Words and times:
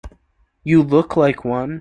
You 0.63 0.81
look 0.81 1.15
like 1.15 1.45
one. 1.45 1.79